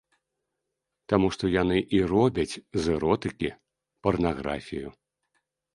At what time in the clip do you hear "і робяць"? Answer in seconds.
1.99-2.49